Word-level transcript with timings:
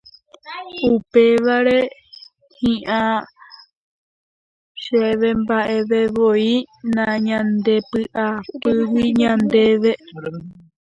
Upévare 0.93 1.79
hi'ã 2.59 3.01
chéve 4.83 5.29
mba'evevoi 5.41 6.49
nañandepy'apýi 6.95 9.05
ñandéve 9.21 9.91